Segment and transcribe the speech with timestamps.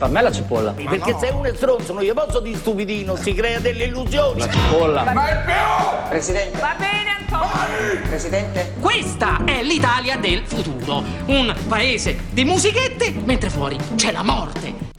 [0.00, 0.72] Per me la cipolla.
[0.72, 4.40] Perché se uno è stronzo non gli posso dire stupidino, si crea delle illusioni.
[4.40, 5.12] La cipolla.
[5.12, 6.08] Mai più!
[6.08, 6.58] Presidente.
[6.58, 8.08] Va bene Antonio.
[8.08, 8.72] Presidente.
[8.80, 11.02] Questa è l'Italia del futuro.
[11.26, 14.89] Un paese di musichette, mentre fuori c'è la morte.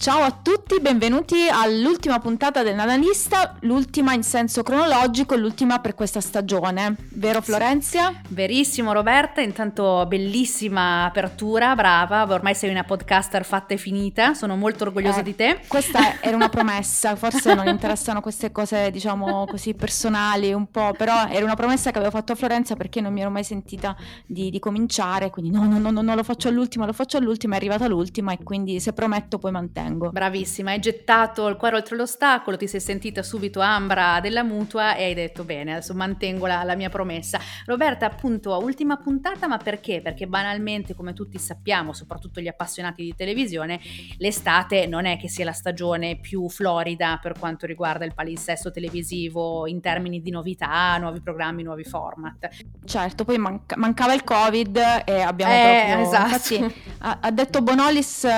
[0.00, 6.22] Ciao a tutti, benvenuti all'ultima puntata del Nadanista, l'ultima in senso cronologico, l'ultima per questa
[6.22, 8.18] stagione, vero Florenzia?
[8.28, 14.84] Verissimo Roberta, intanto bellissima apertura, brava, ormai sei una podcaster fatta e finita, sono molto
[14.84, 15.60] orgogliosa Eh, di te.
[15.68, 21.26] Questa era una promessa, forse non interessano queste cose diciamo così personali un po', però
[21.28, 23.94] era una promessa che avevo fatto a Florenza perché non mi ero mai sentita
[24.24, 27.56] di, di cominciare, quindi no, no, no, no, lo faccio all'ultima, lo faccio all'ultima, è
[27.58, 29.88] arrivata l'ultima e quindi se prometto poi mantengo.
[29.90, 35.04] Bravissima, hai gettato il cuore oltre l'ostacolo, ti sei sentita subito ambra della mutua e
[35.04, 37.38] hai detto bene, adesso mantengo la, la mia promessa.
[37.66, 40.00] Roberta, appunto, ultima puntata, ma perché?
[40.02, 43.80] Perché banalmente, come tutti sappiamo, soprattutto gli appassionati di televisione,
[44.18, 49.66] l'estate non è che sia la stagione più florida per quanto riguarda il palinsesto televisivo
[49.66, 52.48] in termini di novità, nuovi programmi, nuovi format.
[52.84, 56.06] Certo, poi manca- mancava il Covid e abbiamo Eh, proprio...
[56.06, 56.54] esatto.
[56.54, 58.30] Infatti ha, ha detto Bonolis eh,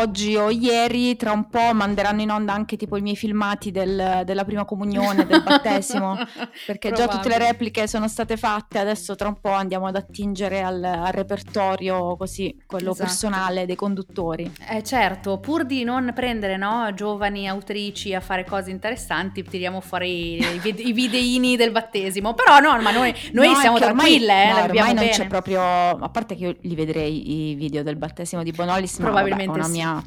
[0.00, 0.78] oggi o ieri,
[1.16, 5.26] tra un po' manderanno in onda anche tipo i miei filmati del- della prima comunione,
[5.26, 6.16] del battesimo,
[6.66, 10.62] perché già tutte le repliche sono state fatte, adesso tra un po' andiamo ad attingere
[10.62, 13.04] al, al repertorio così, quello Esatto.
[13.06, 14.50] personale dei conduttori.
[14.70, 20.34] Eh certo, pur di non prendere no, giovani autrici a fare cose interessanti, tiriamo fuori
[20.36, 22.34] i, vid- i videini del battesimo.
[22.34, 25.10] Però no, ma noi, noi No, siamo che ormai- tranquille, eh, no, ormai non bene.
[25.10, 29.10] c'è proprio, a parte che io li vedrei i video del battesimo di Bonolis, ma
[29.10, 29.70] vabbè, Probabilmente una sì.
[29.72, 30.02] mia,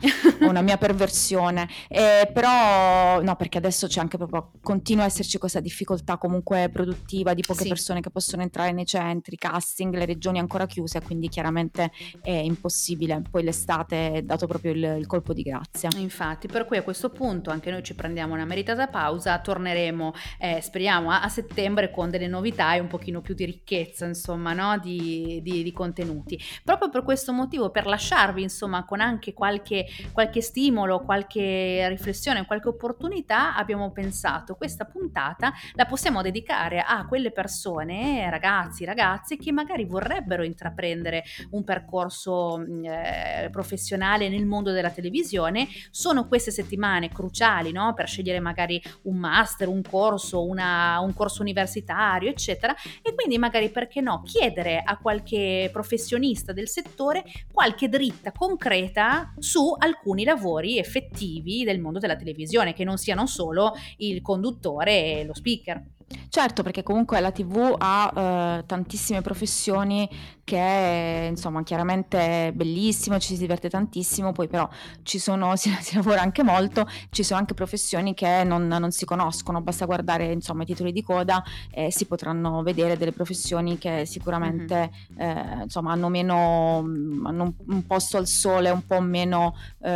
[0.48, 1.68] una mia perversione.
[1.88, 7.34] Eh, però no, perché adesso c'è anche proprio, continua a esserci questa difficoltà comunque produttiva
[7.34, 7.68] di poche Sì.
[7.70, 11.92] persone che possono entrare nei centri, casting, le regioni ancora chiuse, quindi chiaramente
[12.22, 13.22] è impossibile.
[13.30, 15.90] Poi l'estate è dato proprio il, il colpo di grazia.
[15.98, 20.62] Infatti, per cui a questo punto anche noi ci prendiamo una meritata pausa, torneremo, eh,
[20.62, 24.78] speriamo, a, a settembre con delle novità e un pochino più di ricchezza, insomma, no?
[24.80, 26.40] di, di- di contenuti.
[26.64, 32.68] Proprio per questo motivo, per lasciarvi, insomma, con anche qualche, qualche stimolo, qualche riflessione, qualche
[32.68, 39.86] opportunità, abbiamo pensato questa puntata la possiamo dedicare a quelle persone, ragazzi, ragazze, che magari
[39.86, 45.68] vorrebbero intraprendere un percorso mh, eh, professionale nel mondo della televisione.
[45.90, 47.96] Sono queste settimane cruciali no?
[47.96, 52.76] per scegliere magari un master, un corso, una- un corso universitario, eccetera.
[53.02, 59.76] E quindi magari perché no, chiedere a qualche professionista del settore qualche dritta concreta su
[59.76, 60.42] alcuni lavori
[60.78, 65.84] effettivi del mondo della televisione, che non siano solo il conduttore e lo speaker.
[66.30, 70.08] Certo, perché comunque la TV ha eh, tantissime professioni
[70.44, 74.68] che insomma chiaramente è bellissimo, ci si diverte tantissimo, poi però
[75.04, 79.06] ci sono, si, si lavora anche molto, ci sono anche professioni che non, non si
[79.06, 84.06] conoscono, basta guardare insomma i titoli di coda e si potranno vedere delle professioni che
[84.06, 86.80] sicuramente eh, insomma hanno meno,
[87.24, 89.90] hanno un, un posto al sole, un po' meno eh,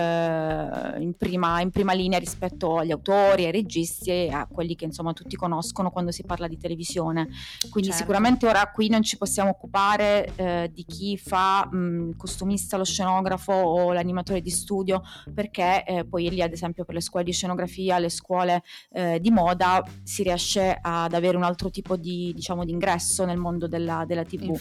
[1.00, 5.14] in, prima, in prima linea rispetto agli autori, ai registi e a quelli che insomma
[5.14, 7.28] tutti conoscono quando si parla di televisione.
[7.70, 8.04] Quindi Certo.
[8.04, 12.84] sicuramente ora qui non ci possiamo occupare eh, di chi fa mh, il costumista, lo
[12.84, 15.02] scenografo o l'animatore di studio,
[15.34, 19.32] perché eh, poi lì ad esempio per le scuole di scenografia, le scuole eh, di
[19.32, 24.06] moda si riesce ad avere un altro tipo di, diciamo, di ingresso nel mondo della,
[24.06, 24.56] della TV.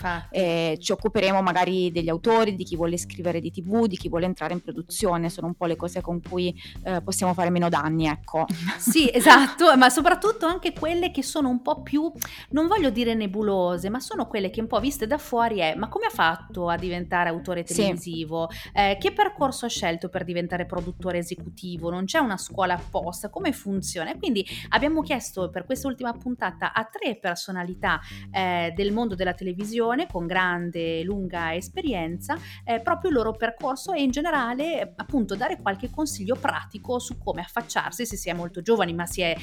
[0.78, 4.52] Ci occuperemo magari degli autori, di chi vuole scrivere di TV, di chi vuole entrare
[4.52, 6.54] in produzione, sono un po' le cose con cui
[6.84, 8.46] eh, possiamo fare meno danni, ecco.
[8.78, 12.10] Sì, esatto, ma soprattutto anche quelle che sono un po' più,
[12.50, 15.88] non voglio dire nebulose, ma sono quelle che un po' viste da fuori è, ma
[15.88, 17.74] come ha fatto a diventare autore Sì.
[17.74, 18.48] televisivo?
[18.72, 21.90] Eh, che percorso ha scelto per diventare produttore esecutivo?
[21.90, 23.28] Non c'è una scuola apposta?
[23.30, 24.12] Come funziona?
[24.12, 28.00] E quindi abbiamo chiesto per questa ultima puntata a tre personalità
[28.30, 34.02] eh, del mondo della televisione con grande, lunga esperienza, eh, proprio il loro percorso e
[34.02, 38.92] in generale appunto dare qualche consiglio pratico su come affacciarsi se si è molto giovani
[38.92, 39.34] ma si è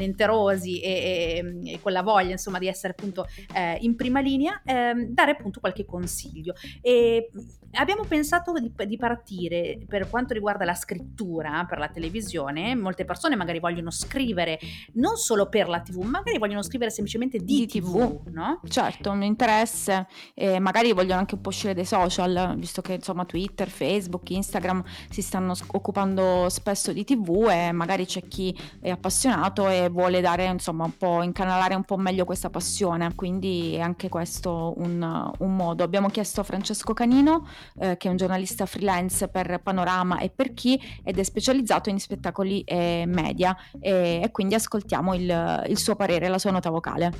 [0.00, 4.60] volenterosi e, e- e con la voglia insomma di essere appunto eh, in prima linea,
[4.64, 6.54] ehm, dare appunto qualche consiglio.
[6.80, 7.30] E
[7.72, 13.36] abbiamo pensato di, di partire per quanto riguarda la scrittura per la televisione, molte persone
[13.36, 14.58] magari vogliono scrivere
[14.94, 18.28] non solo per la tv, magari vogliono scrivere semplicemente di, Di tv, TV.
[18.28, 18.60] no?
[18.68, 23.24] Certo, un interesse, e magari vogliono anche un po' uscire dai social, visto che insomma
[23.24, 29.68] Twitter, Facebook, Instagram si stanno occupando spesso di TV e magari c'è chi è appassionato
[29.68, 34.08] e vuole dare insomma un po' incanalare un po' meglio questa passione, quindi è anche
[34.08, 35.84] questo un, un modo.
[35.84, 37.46] Abbiamo chiesto a Francesco Canino,
[37.78, 41.98] eh, che è un giornalista freelance per Panorama e per chi, ed è specializzato in
[42.00, 47.12] spettacoli e media, e, e quindi ascoltiamo il, il suo parere, la sua nota vocale.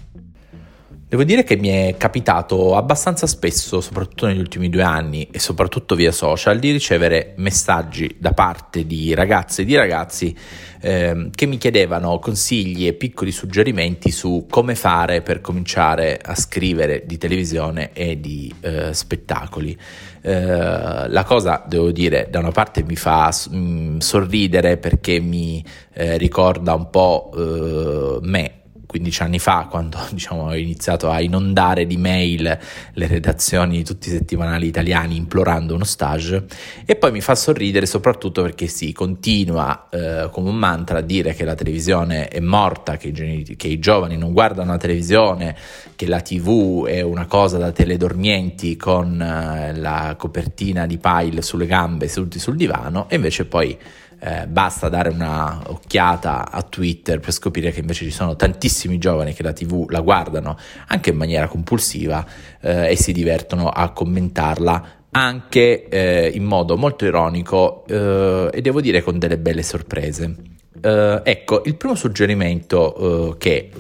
[1.11, 5.97] Devo dire che mi è capitato abbastanza spesso, soprattutto negli ultimi due anni e soprattutto
[5.97, 10.33] via social, di ricevere messaggi da parte di ragazze e di ragazzi
[10.81, 17.03] eh, che mi chiedevano consigli e piccoli suggerimenti su come fare per cominciare a scrivere
[17.05, 19.77] di televisione e di eh, spettacoli.
[20.21, 25.65] Eh, la cosa, devo dire, da una parte mi fa mh, mm, sorridere perché mi
[25.93, 28.60] eh, ricorda un po' eh, me
[28.91, 32.59] 15 anni fa, quando diciamo, ho iniziato a inondare di mail
[32.93, 36.45] le redazioni di tutti i settimanali italiani implorando uno stage,
[36.85, 41.35] e poi mi fa sorridere soprattutto perché si continua eh, come un mantra a dire
[41.35, 45.57] che la televisione è morta, che i, che i giovani non guardano la televisione,
[45.95, 51.67] che la tv è una cosa da teledormienti con eh, la copertina di pile sulle
[51.67, 53.79] gambe seduti sul divano, e invece poi
[54.23, 59.33] eh, basta dare una occhiata a Twitter per scoprire che invece ci sono tantissimi giovani
[59.33, 60.59] che la TV la guardano
[60.89, 62.25] anche in maniera compulsiva
[62.61, 68.81] eh, e si divertono a commentarla anche eh, in modo molto ironico eh, e devo
[68.81, 70.35] dire con delle belle sorprese.
[70.83, 73.71] Uh, ecco, il primo suggerimento uh, che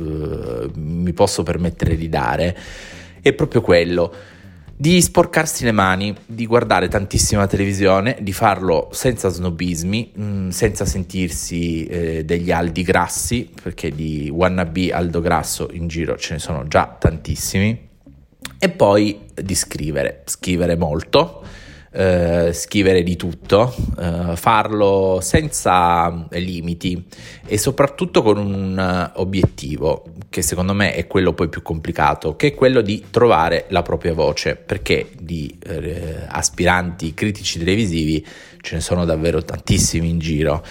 [0.74, 2.54] mi posso permettere di dare
[3.22, 4.12] è proprio quello
[4.80, 11.84] di sporcarsi le mani, di guardare tantissima televisione, di farlo senza snobismi, mm, senza sentirsi
[11.84, 16.96] eh, degli aldi grassi, perché di wannabe aldo grasso in giro ce ne sono già
[16.98, 17.88] tantissimi,
[18.58, 21.44] e poi di scrivere, scrivere molto
[21.92, 27.04] eh, scrivere di tutto, eh, farlo senza limiti
[27.46, 32.54] e soprattutto con un obiettivo che secondo me è quello poi più complicato, che è
[32.54, 38.24] quello di trovare la propria voce, perché di eh, aspiranti critici televisivi
[38.60, 40.64] ce ne sono davvero tantissimi in giro.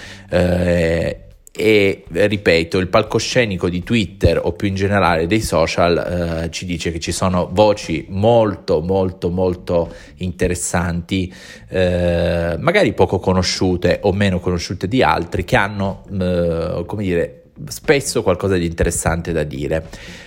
[1.59, 6.65] Eh, e ripeto, il palcoscenico di Twitter o più in generale dei social eh, ci
[6.65, 11.33] dice che ci sono voci molto molto molto interessanti,
[11.67, 18.23] eh, magari poco conosciute o meno conosciute di altri, che hanno, eh, come dire, spesso
[18.23, 19.85] qualcosa di interessante da dire.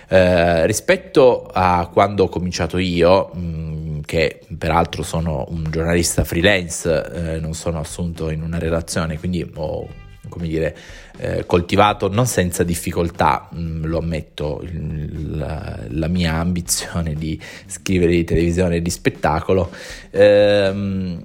[0.08, 7.34] Eh, rispetto a quando ho cominciato io, mh, mm, che peraltro sono un giornalista freelance,
[7.34, 10.01] eh, non sono assunto in una relazione, quindi ho
[10.32, 10.74] come dire,
[11.18, 17.38] eh, coltivato non senza difficoltà, mh, mm, lo ammetto, il, la, la, mia ambizione di
[17.66, 19.70] scrivere di televisione e di spettacolo.
[20.10, 21.20] Ehm,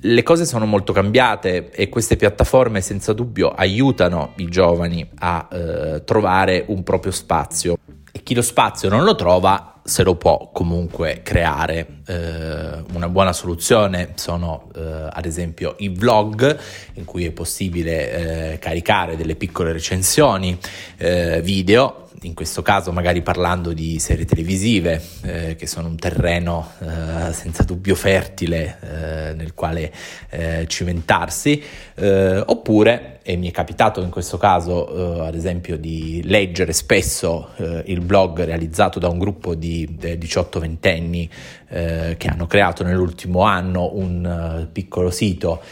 [0.00, 6.04] le cose sono molto cambiate e queste piattaforme senza dubbio aiutano i giovani a eh,
[6.04, 7.76] trovare un proprio spazio
[8.10, 11.98] e chi lo spazio non lo trova se lo può comunque creare.
[12.06, 16.58] Eh, una buona soluzione sono eh, ad esempio i vlog
[16.94, 20.58] in cui è possibile eh, caricare delle piccole recensioni
[20.96, 26.70] eh, video in questo caso magari parlando di serie televisive, eh, che sono un terreno
[26.80, 29.92] eh, senza dubbio fertile eh, nel quale
[30.30, 31.62] eh, cimentarsi,
[31.96, 37.50] eh, oppure, e mi è capitato in questo caso eh, ad esempio di leggere spesso
[37.56, 41.30] il blog realizzato da un gruppo di 18-20 anni
[41.66, 45.62] che hanno creato nell'ultimo anno un piccolo sito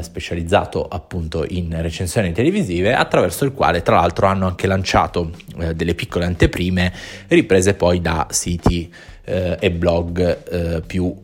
[0.00, 5.32] specializzato appunto in recensioni televisive, attraverso il quale tra l'altro hanno anche lanciato
[5.74, 6.92] delle piccole anteprime
[7.28, 8.92] riprese poi da siti
[9.24, 11.14] eh, e blog eh, più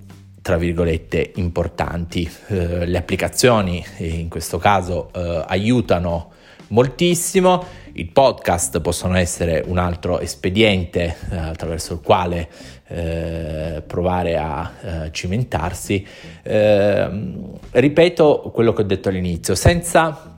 [0.41, 2.31] tra virgolette importanti.
[2.47, 6.31] Eh, le applicazioni in questo caso eh, aiutano
[6.69, 7.65] moltissimo,
[7.95, 12.49] il podcast possono essere un altro espediente eh, attraverso il quale
[12.89, 16.07] eh, provare a cimentarsi.
[16.43, 20.35] Ehm, ripeto quello che ho detto all'inizio, senza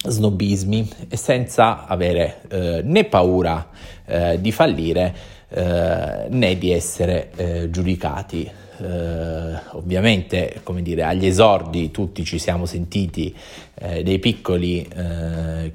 [0.00, 3.68] snobismi e senza avere eh, né paura
[4.06, 5.14] eh, di fallire
[5.48, 8.50] eh, né di essere eh, giudicati.
[8.80, 13.34] Eh, ovviamente, come dire, agli esordi tutti ci siamo sentiti
[13.74, 14.88] eh, dei piccoli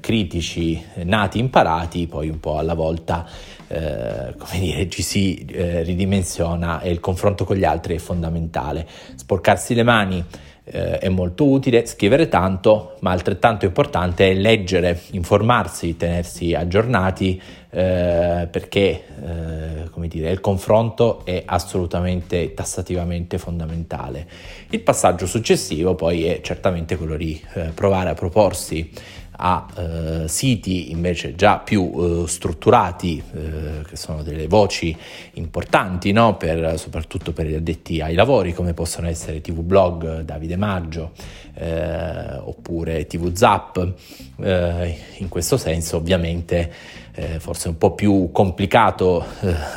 [0.00, 3.26] critici nati imparati, poi un po' alla volta
[3.66, 8.86] come dire, ci si ridimensiona e il confronto con gli altri è fondamentale.
[9.14, 10.24] Sporcarsi le mani
[10.64, 17.40] eh, è molto utile, scrivere tanto, ma altrettanto importante è leggere, informarsi, tenersi aggiornati
[17.70, 24.26] eh, perché eh, come dire, il confronto è assolutamente tassativamente fondamentale.
[24.70, 28.90] Il passaggio successivo poi è certamente quello di eh, provare a proporsi
[29.36, 34.96] a eh, siti invece già più eh, strutturati, eh, che sono delle voci
[35.34, 36.36] importanti, no?
[36.36, 41.12] per, soprattutto per gli addetti ai lavori, come possono essere TV Blog Davide Maggio
[41.54, 43.92] eh, oppure TV Zap.
[44.40, 46.72] Eh, in questo senso ovviamente
[47.14, 49.24] eh, forse un po' più complicato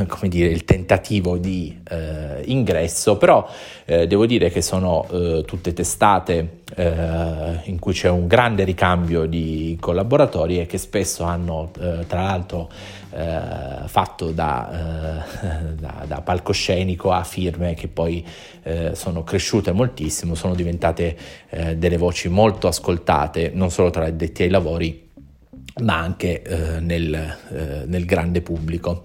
[0.07, 1.75] come dire, il tentativo di
[2.45, 3.47] ingresso, però
[3.85, 5.05] devo dire che sono
[5.45, 11.71] tutte testate in cui c'è un grande ricambio di collaboratori e che spesso hanno
[12.07, 12.69] tra l'altro
[13.17, 18.25] eh, fatto da, eh, da, da, palcoscenico a firme che poi
[18.63, 21.17] eh, sono cresciute moltissimo, sono diventate
[21.49, 25.06] eh, delle voci molto ascoltate, non solo tra gli addetti ai lavori,
[25.79, 29.03] ma anche eh, nel, eh, nel, grande pubblico.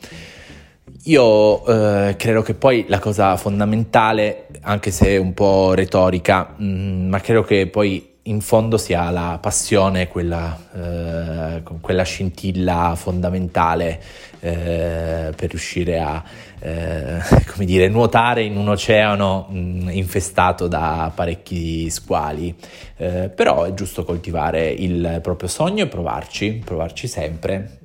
[1.05, 7.19] Io credo che poi la cosa fondamentale, anche se un po' retorica, mh, mm, ma
[7.19, 14.01] credo che poi in fondo si ha la passione, quella, eh, quella scintilla fondamentale
[14.41, 16.23] eh, per riuscire a
[16.61, 17.19] eh,
[17.51, 22.55] come dire, nuotare in un oceano mh, mm, infestato da parecchi squali.
[22.97, 27.79] Eh, però è giusto coltivare il proprio sogno e provarci, provarci sempre.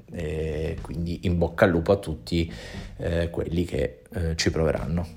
[0.81, 2.51] quindi in bocca al lupo a tutti
[2.97, 5.16] eh, quelli che eh, ci proveranno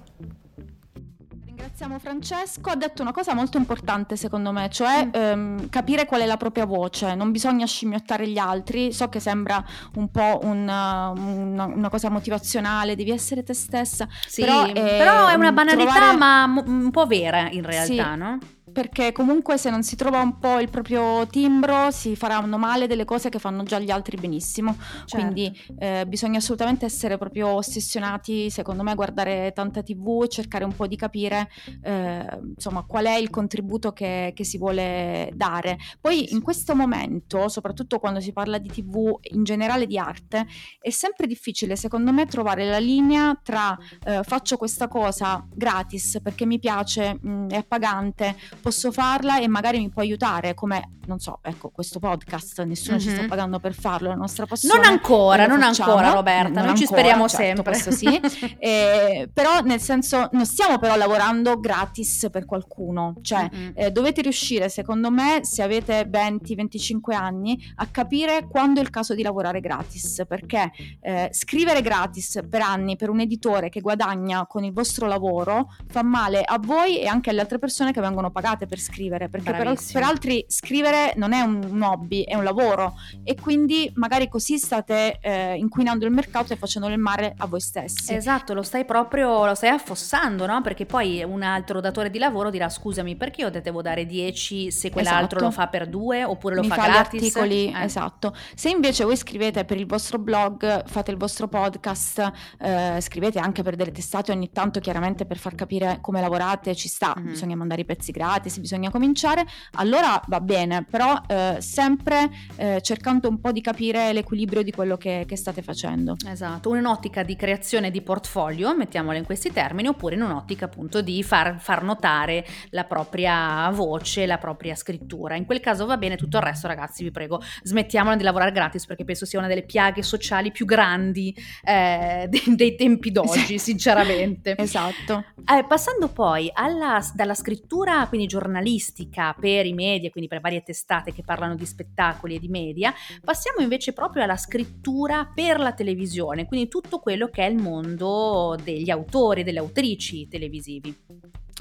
[1.80, 5.10] ringraziamo Francesco, ha detto una cosa molto importante secondo me, cioè mm.
[5.12, 9.64] ehm, capire qual è la propria voce, non bisogna scimmiottare gli altri, so che sembra
[9.94, 15.28] un po' una, una, una cosa motivazionale, devi essere te stessa, sì, però, eh, però
[15.28, 16.16] è una banalità trovare...
[16.16, 18.18] ma un po' vera in realtà, sì.
[18.18, 18.38] no?
[18.72, 23.04] Perché comunque se non si trova un po' il proprio timbro si faranno male delle
[23.04, 24.76] cose che fanno già gli altri benissimo.
[25.04, 25.16] Certo.
[25.16, 30.74] Quindi eh, bisogna assolutamente essere proprio ossessionati, secondo me, guardare tanta TV e cercare un
[30.74, 31.50] po' di capire
[31.82, 35.78] eh, insomma qual è il contributo che, che, si vuole dare.
[36.00, 40.46] Poi in questo momento, soprattutto quando si parla di TV in generale di arte,
[40.80, 46.46] è sempre difficile secondo me trovare la linea tra eh, faccio questa cosa gratis perché
[46.46, 51.40] mi piace, mh, è appagante posso farla e magari mi può aiutare, come, non so,
[51.42, 53.04] ecco, questo podcast, nessuno mm-hmm.
[53.04, 53.28] ci sta mhm.
[53.28, 54.78] pagando per farlo, la nostra passione.
[54.78, 57.72] Non ancora, non facciamo, ancora Roberta, noi ci speriamo certo, sempre.
[57.72, 58.20] Questo sì,
[58.58, 63.70] eh, però nel senso non stiamo però lavorando gratis per qualcuno, cioè mm-hmm.
[63.74, 69.14] eh, dovete riuscire, secondo me, se avete 20-25 anni, a capire quando è il caso
[69.14, 74.64] di lavorare gratis, perché eh, scrivere gratis per anni per un editore che guadagna con
[74.64, 78.49] il vostro lavoro fa male a voi e anche alle altre persone che vengono pagate
[78.50, 82.44] pagate per scrivere, perché per, per, altri scrivere non è un, un, hobby, è un
[82.44, 87.46] lavoro e quindi magari così state eh, inquinando il mercato e facendo del male a
[87.46, 88.14] voi stessi.
[88.14, 90.60] Esatto, lo stai proprio, lo stai affossando, no?
[90.62, 94.90] Perché poi un altro datore di lavoro dirà scusami perché io devo dare 10 se
[94.90, 95.44] quell'altro esatto.
[95.44, 97.22] lo fa per 2 oppure lo Mi fa, fa gratis?
[97.22, 97.84] articoli, eh.
[97.84, 98.34] esatto.
[98.54, 103.62] Se invece voi scrivete per il vostro blog, fate il vostro podcast, eh, scrivete anche
[103.62, 107.28] per delle testate ogni tanto chiaramente per far capire come lavorate, ci sta, mm-hmm.
[107.28, 112.80] bisogna mandare i pezzi gratis se bisogna cominciare, allora va bene, però eh, sempre eh,
[112.82, 116.16] cercando un po' di capire l'equilibrio di quello che, che, state facendo.
[116.26, 121.22] Esatto, un'ottica di creazione di portfolio, mettiamola in questi termini, oppure in un'ottica appunto di
[121.22, 125.36] far, far notare la propria voce, la propria scrittura.
[125.36, 128.86] In quel caso va bene, tutto il resto ragazzi vi prego smettiamola di lavorare gratis
[128.86, 134.54] perché penso sia una delle piaghe sociali più grandi eh, dei, dei, tempi d'oggi, sinceramente.
[134.56, 135.24] esatto.
[135.44, 141.12] Eh, passando poi alla, dalla scrittura, quindi giornalistica per i media, quindi per varie testate
[141.12, 142.94] che parlano di spettacoli e di media,
[143.24, 148.56] passiamo invece proprio alla scrittura per la televisione, quindi tutto quello che è il mondo
[148.62, 150.96] degli autori e delle autrici televisivi.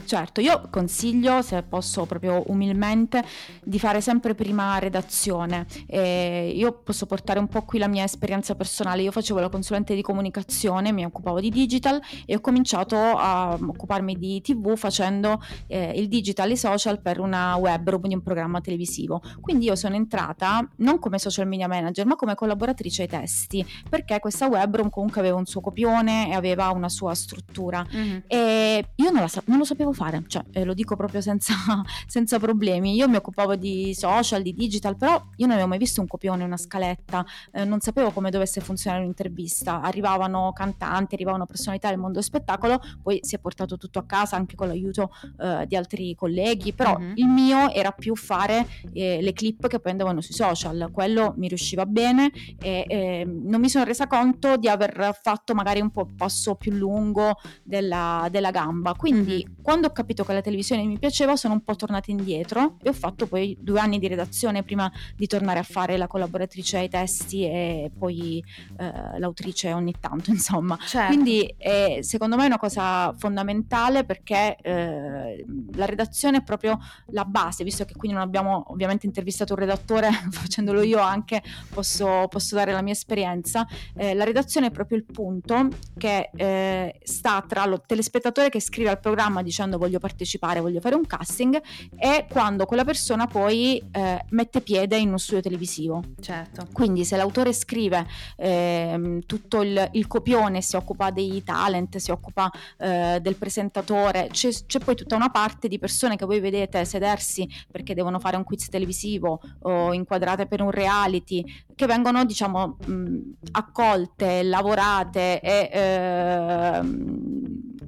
[0.06, 3.24] Certo, io consiglio, se posso proprio umilmente,
[3.63, 5.65] di fare sempre prima redazione.
[5.88, 9.01] Eh, io posso portare un po' qui la mia esperienza personale.
[9.01, 14.18] Io facevo la consulente di comunicazione, mi occupavo di digital e ho cominciato a occuparmi
[14.18, 18.22] di TV facendo eh, il digital e i social per una web room di un
[18.22, 19.22] programma televisivo.
[19.41, 24.20] Quindi io sono entrata non come social media manager, ma come collaboratrice ai testi, perché
[24.20, 27.86] questa web comunque aveva un suo copione e aveva una sua struttura.
[27.94, 28.18] Mm-hmm.
[28.27, 31.53] E io non, la, non lo sapevo sapevo fare, cioè eh, lo dico proprio senza,
[32.08, 32.96] senza, problemi.
[32.96, 36.43] Io mi occupavo di social, di digital, però io non avevo mai visto un copione,
[36.43, 39.81] una scaletta, eh, non sapevo come dovesse funzionare un'intervista.
[39.81, 44.36] Arrivavano cantanti, arrivavano personalità del mondo dello spettacolo, poi si è portato tutto a casa
[44.36, 47.13] anche con l'aiuto eh, di altri colleghi, però mm-hmm.
[47.15, 51.48] il mio era più fare eh, le clip che poi andavano sui social, quello mi
[51.48, 52.31] riusciva bene
[52.62, 56.72] e ehm, non mi sono resa conto di aver fatto magari un po' passo più
[56.72, 58.93] lungo della, della gamba.
[58.93, 62.77] Quindi mm-hmm quando ho capito che la televisione mi piaceva sono un po' tornata indietro
[62.81, 66.77] e ho fatto poi due anni di redazione prima di tornare a fare la collaboratrice
[66.77, 68.43] ai testi e poi
[68.79, 70.75] eh, l'autrice ogni tanto, insomma.
[70.75, 71.13] Certo.
[71.13, 75.45] Quindi eh, secondo me è una cosa fondamentale perché eh,
[75.75, 76.79] la redazione è proprio
[77.11, 82.25] la base, visto che qui non abbiamo ovviamente intervistato un redattore, facendolo io anche posso,
[82.27, 83.67] posso dare la mia esperienza.
[83.95, 88.89] Eh, la redazione è proprio il punto che eh, sta tra lo telespettatore che scrive
[88.89, 91.61] al programma dicendo voglio partecipare, voglio fare un casting
[91.97, 96.01] e quando quella persona poi eh, mette piede in uno studio televisivo.
[96.19, 96.67] Certo.
[96.71, 102.49] Quindi se l'autore scrive ehm, tutto il, il copione, si occupa dei talent, si occupa
[102.77, 107.47] eh, del presentatore, c'è, c'è poi tutta una parte di persone che voi vedete sedersi
[107.69, 111.43] perché devono fare un quiz televisivo o inquadrate per un reality,
[111.75, 113.17] che vengono diciamo mh,
[113.51, 117.39] accolte, lavorate e ehm,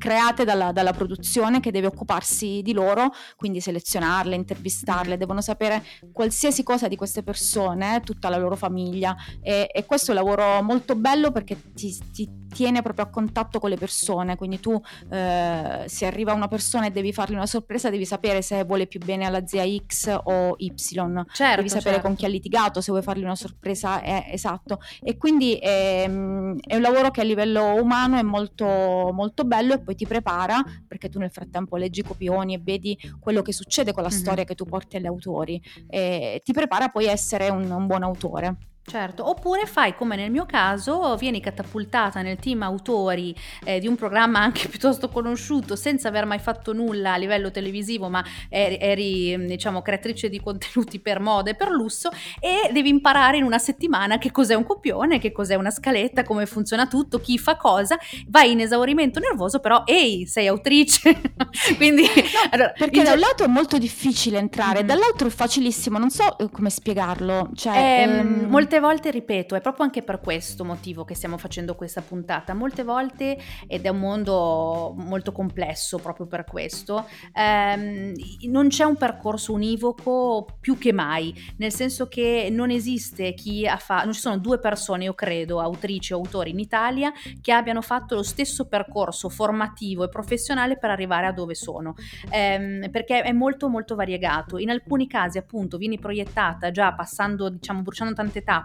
[0.02, 6.64] create dalla, dalla, produzione che deve occuparsi di loro, quindi selezionarle, intervistarle, devono sapere qualsiasi
[6.64, 9.16] cosa di queste persone, tutta la loro famiglia.
[9.42, 13.60] E, e questo è un lavoro molto bello perché ti, ti, tiene proprio a contatto
[13.60, 14.80] con le persone, quindi tu
[15.12, 19.00] eh, se arriva una persona e devi fargli una sorpresa devi sapere se vuole più
[19.00, 22.02] bene alla zia X o Y, certo, devi sapere certo.
[22.08, 24.80] con chi ha litigato, se vuoi fargli una sorpresa è esatto.
[25.02, 28.66] E quindi è, è un lavoro che a livello umano è molto,
[29.14, 33.42] molto bello e poi ti prepara perché tu nel frattempo leggi copioni e vedi quello
[33.42, 34.16] che succede con la Mhm.
[34.16, 38.04] storia che tu porti agli autori e ti prepara poi a essere un, un buon
[38.04, 38.58] autore.
[38.84, 43.34] Certo, oppure fai come nel mio caso, vieni catapultata nel team autori
[43.64, 48.10] eh, di un programma anche piuttosto conosciuto senza aver mai fatto nulla a livello televisivo,
[48.10, 52.10] ma eri, eri, mm, diciamo creatrice di contenuti per moda e per lusso
[52.40, 56.46] e devi imparare in una settimana che cos'è un copione, che cos'è una scaletta, come
[56.46, 57.98] funziona tutto, chi fa cosa,
[58.28, 61.22] vai in esaurimento nervoso, però ehi, sei autrice.
[61.78, 62.04] Quindi
[62.50, 64.88] allora, Perché in da un lato è molto difficile entrare, Mhm.
[64.88, 67.52] dall'altro è facilissimo, non so eh, come spiegarlo.
[67.56, 71.76] Cioè, Ehm, ehm, molte volte, ripeto, è proprio anche per questo motivo che stiamo facendo
[71.76, 72.54] questa puntata.
[72.54, 73.38] Molte volte,
[73.68, 78.14] ed è un mondo molto complesso proprio per questo, ehm,
[78.44, 83.78] non c'è un percorso univoco più che mai, nel senso che non esiste chi ha
[83.78, 87.82] fatto, non ci sono due persone, io credo, autrici o autori in Italia, che abbiano
[87.82, 91.96] fatto lo stesso percorso formativo e professionale per arrivare a dove sono
[92.30, 94.58] ehm, perché è molto molto variegato.
[94.58, 98.61] In alcuni casi appunto vieni proiettata già passando, diciamo, bruciando tante tappe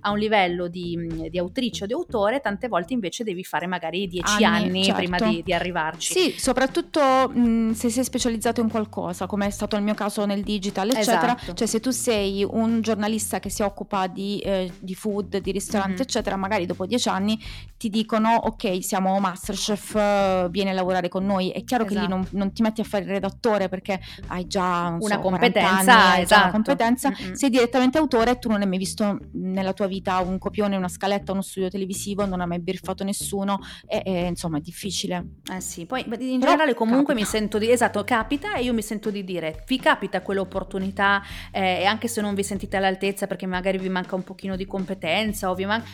[0.00, 4.06] a un livello di, di autrice o di autore, tante volte invece devi fare magari
[4.08, 5.00] dieci Anni, anni, certo.
[5.00, 6.12] prima di, di arrivarci.
[6.12, 10.42] Sì, soprattutto mh, se sei specializzato in qualcosa, come è stato il mio caso nel
[10.42, 11.36] digital, eccetera.
[11.36, 11.54] Esatto.
[11.54, 15.92] Cioè, se tu sei un giornalista che si occupa di, eh, di food, di ristoranti,
[15.92, 16.00] Mhm.
[16.00, 17.38] eccetera, magari dopo dieci anni
[17.76, 21.50] ti dicono: Ok, siamo Masterchef, eh, vieni a lavorare con noi.
[21.50, 22.14] È chiaro che lì Esatto.
[22.14, 25.28] non, non ti metti a fare il redattore perché hai già non Una so, 40
[25.30, 26.42] competenza, anni, hai già esatto.
[26.42, 27.10] una competenza.
[27.10, 27.32] Mm-mm.
[27.32, 30.88] Sei direttamente autore e tu non hai mai visto nella tua vita un copione, una
[30.88, 33.58] scaletta, uno studio televisivo, non hai mai birfato nessuno.
[33.86, 35.24] E, e, insomma, è difficile.
[35.52, 37.20] Eh sì, poi in Però generale comunque capita.
[37.20, 41.22] mi sento di, esatto, capita e io mi sento di dire, vi capita quell'opportunità
[41.52, 44.66] eh, e anche se non vi sentite all'altezza perché magari vi manca un pochino di
[44.66, 45.86] competenza o vi manca...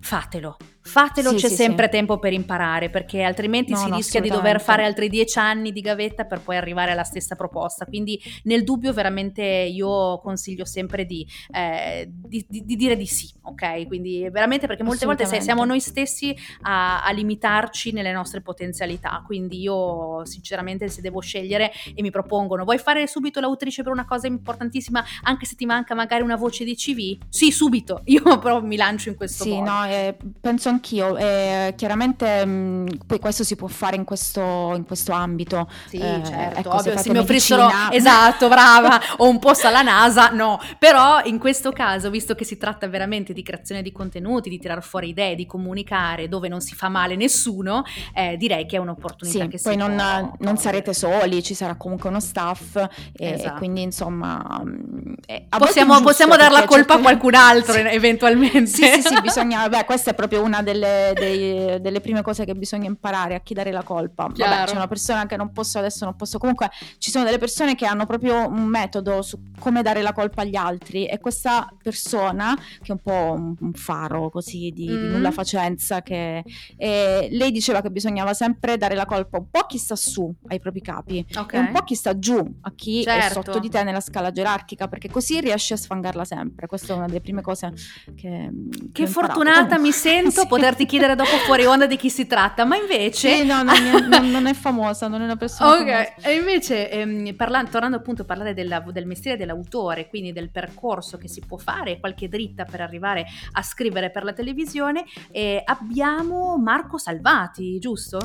[0.00, 1.90] Fatelo, fatelo, Sì, c'è sì, sempre sì.
[1.92, 5.72] tempo per imparare perché altrimenti No, si no, rischia di dover fare altri dieci anni
[5.72, 7.86] di gavetta per poi arrivare alla stessa proposta.
[7.86, 13.30] Quindi nel dubbio veramente io consiglio sempre di, eh, di- di- di dire di sì,
[13.42, 13.86] ok?
[13.86, 19.22] Quindi veramente perché molte volte se- siamo noi stessi a, a limitarci nelle nostre potenzialità.
[19.24, 24.04] Quindi io sinceramente se devo scegliere e mi propongono, vuoi fare subito l'autrice per una
[24.04, 27.18] cosa importantissima anche se ti manca magari una voce di CV?
[27.28, 28.00] Sì, subito.
[28.12, 29.70] Io però mi lancio in questo Sì, modo.
[29.70, 31.16] no, eh, penso anch'io.
[31.16, 35.68] eh, chiaramente mh, poi questo si può fare in questo, in questo ambito.
[35.86, 39.66] Sì, Eh, certo, ecco, se ovvio, se fate mi offrissero, esatto, brava, o un posto
[39.66, 43.92] alla NASA, no, però in questo caso, visto che si tratta veramente di creazione di
[43.92, 47.82] contenuti, di tirar fuori idee, di comunicare dove non si fa male nessuno,
[48.14, 51.54] eh, direi che è un'opportunità Sì, che si poi non, può non sarete soli, ci
[51.54, 53.58] sarà comunque uno staff e, e Esatto.
[53.58, 57.78] quindi insomma a volte Possiamo, possiamo dar la colpa a certe- qualcun altro Sì.
[57.80, 58.66] eventualmente.
[58.66, 62.54] Sì, sì, sì, bisogna, beh, questa è proprio una delle, dei- delle prime cose che
[62.54, 64.24] bisogna imparare, a chi dare la colpa.
[64.24, 64.64] Vabbè, Chiaro.
[64.70, 66.38] c'è una persona che non posso adesso, non posso.
[66.38, 70.42] Comunque, ci sono delle persone che hanno proprio un metodo su come dare la colpa
[70.42, 74.92] agli altri, e questa persona, che è un po' un, un faro così di, di
[74.92, 75.12] Mm.
[75.12, 76.42] nulla facenza, che
[76.76, 80.32] eh, lei diceva che bisognava sempre dare la colpa un po' a chi sta su
[80.48, 81.52] ai propri capi Ok.
[81.54, 83.42] e un po' a chi sta giù, a chi è Certo.
[83.42, 86.66] sotto di te nella scala gerarchica, perché così riesci a sfangarla sempre.
[86.66, 87.72] Questa è una delle prime cose
[88.14, 88.50] che.
[88.92, 89.06] Che imparato.
[89.34, 90.46] fortunata mi sento sì.
[90.56, 93.36] Poterti chiedere dopo fuori onda di chi si tratta, ma invece...
[93.36, 96.14] Sì, no, non è, non, non è famosa, non è una persona Ok, famosa.
[96.28, 101.16] e invece ehm, parla- tornando appunto a parlare della- del mestiere dell'autore, quindi del percorso
[101.16, 106.56] che si può fare, qualche dritta per arrivare a scrivere per la televisione, eh, abbiamo
[106.58, 108.18] Marco Salvati, giusto?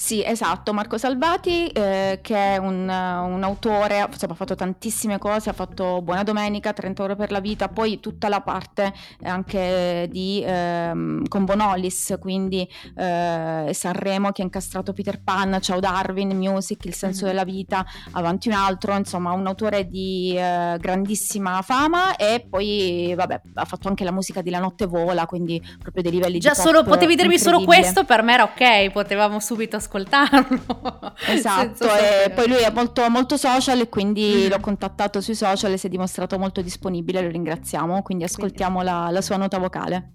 [0.00, 5.50] Sì, esatto, Marco Salvati, eh, che è un, un autore, insomma, ha fatto tantissime cose,
[5.50, 10.42] ha fatto Buona Domenica, 30 ore per la vita, poi tutta la parte anche di
[10.42, 16.94] ehm, con Bonolis, quindi eh, Sanremo che ha incastrato Peter Pan, Ciao Darwin, Music, Il
[16.94, 17.30] senso Mhm.
[17.30, 23.40] della vita, Avanti un altro, insomma, un autore di eh, grandissima fama e poi, vabbè,
[23.52, 26.60] ha fatto anche la musica di La notte vola, quindi proprio dei livelli Già di
[26.60, 31.14] solo pop potevi dirmi solo questo, per me era ok, potevamo subito ascoltarlo.
[31.28, 34.48] Esatto, e poi lui è molto, molto social e quindi Mhm.
[34.50, 39.08] l'ho contattato sui social e si è dimostrato molto disponibile, lo ringraziamo, quindi ascoltiamo la,
[39.10, 40.12] la sua nota vocale.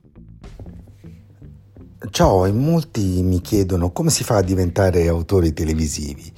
[2.11, 6.31] Ciao, in molti mi chiedono come si fa a diventare autori televisivi.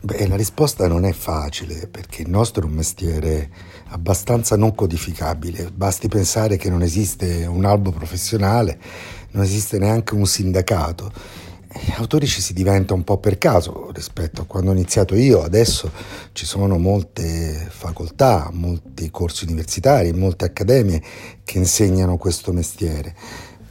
[0.00, 3.50] Beh, la risposta non è facile perché il nostro è un mestiere
[3.88, 5.70] abbastanza non codificabile.
[5.72, 8.80] Basti pensare che non esiste un albo professionale,
[9.32, 11.12] non esiste neanche un sindacato.
[11.96, 15.42] Autori ci si diventa un po' per caso rispetto a quando ho iniziato io.
[15.42, 15.90] Adesso
[16.32, 21.02] ci sono molte facoltà, molti corsi universitari, molte accademie
[21.44, 23.14] che insegnano questo mestiere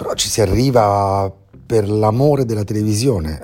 [0.01, 1.31] però ci si arriva
[1.63, 3.39] per l'amore della televisione,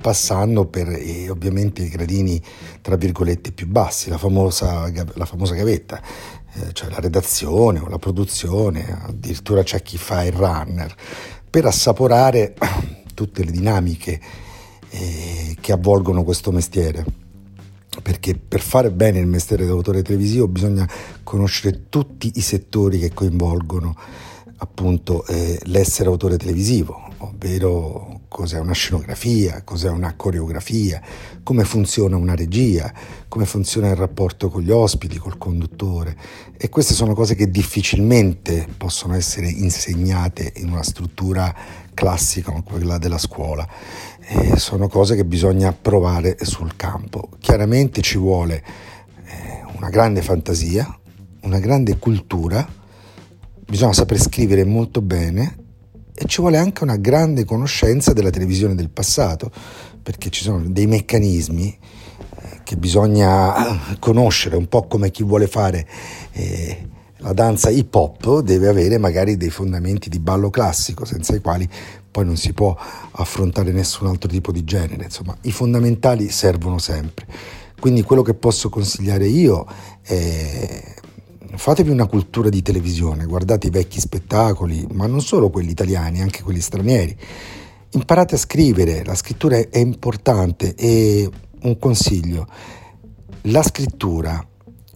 [0.00, 2.42] passando per eh, ovviamente i gradini
[2.80, 6.00] tra virgolette più bassi, la famosa, la famosa gavetta,
[6.54, 10.94] eh, cioè la redazione o la produzione, addirittura c'è chi fa il runner,
[11.50, 12.54] per assaporare
[13.14, 14.20] tutte le dinamiche
[14.90, 17.04] eh, che avvolgono questo mestiere.
[18.02, 20.88] Perché per fare bene il mestiere d'autore televisivo bisogna
[21.22, 23.96] conoscere tutti i settori che coinvolgono
[24.56, 31.00] appunto eh, l'essere autore televisivo, ovvero cos'è una scenografia, cos'è una coreografia,
[31.44, 32.92] come funziona una regia,
[33.28, 36.16] come funziona il rapporto con gli ospiti, col conduttore
[36.56, 41.54] e queste sono cose che difficilmente possono essere insegnate in una struttura
[41.94, 43.64] classica come quella della scuola.
[44.26, 47.28] Eh, sono cose che bisogna provare sul campo.
[47.38, 48.64] Chiaramente ci vuole
[49.26, 50.92] eh, una grande fantasia,
[51.42, 52.66] una grande cultura,
[53.64, 55.62] bisogna saper scrivere molto bene
[56.14, 59.50] e ci vuole anche una grande conoscenza della televisione del passato,
[60.02, 65.48] perché ci sono dei meccanismi eh, che bisogna eh, conoscere, un po' come chi vuole
[65.48, 65.86] fare
[66.32, 66.88] eh,
[67.24, 71.66] la danza hip hop deve avere magari dei fondamenti di ballo classico, senza i quali
[72.10, 72.76] poi non si può
[73.12, 75.04] affrontare nessun altro tipo di genere.
[75.04, 77.26] Insomma, i fondamentali servono sempre.
[77.80, 79.66] Quindi quello che posso consigliare io
[80.02, 80.94] è
[81.56, 86.42] fatevi una cultura di televisione, guardate i vecchi spettacoli, ma non solo quelli italiani, anche
[86.42, 87.16] quelli stranieri.
[87.90, 91.28] Imparate a scrivere, la scrittura è importante e
[91.62, 92.46] un consiglio,
[93.42, 94.44] la scrittura,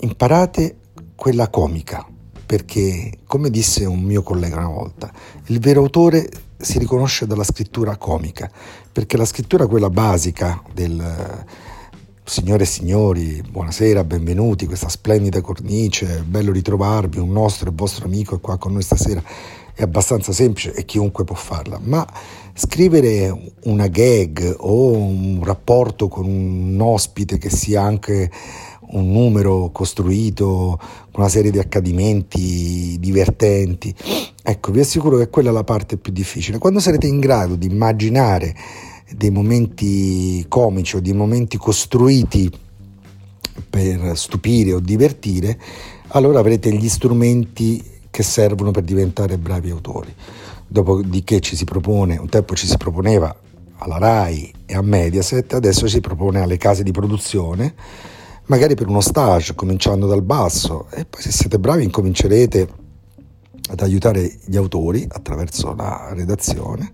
[0.00, 0.78] imparate
[1.14, 2.06] quella comica,
[2.44, 5.12] perché come disse un mio collega una volta,
[5.46, 8.50] il vero autore si riconosce dalla scrittura comica,
[8.90, 11.44] perché la scrittura quella basica del
[12.28, 18.36] Signore e signori, buonasera, benvenuti, questa splendida cornice, bello ritrovarvi, un nostro e vostro amico
[18.36, 19.22] è qua con noi stasera,
[19.72, 22.06] è abbastanza semplice e chiunque può farla, ma
[22.52, 28.30] scrivere una gag o un rapporto con un ospite che sia anche
[28.90, 30.78] un numero costruito
[31.10, 33.94] con una serie di accadimenti divertenti,
[34.42, 36.58] ecco, vi assicuro che quella è la parte più difficile.
[36.58, 38.54] Quando sarete in grado di immaginare
[39.14, 42.50] dei momenti comici o dei momenti costruiti
[43.68, 45.58] per stupire o divertire,
[46.08, 50.14] allora avrete gli strumenti che servono per diventare bravi autori.
[50.66, 53.34] Dopodiché ci si propone, un tempo ci si proponeva
[53.78, 57.74] alla RAI e a Mediaset, adesso si propone alle case di produzione,
[58.46, 62.68] magari per uno stage, cominciando dal basso, e poi se siete bravi incomincerete
[63.70, 66.92] ad aiutare gli autori attraverso la redazione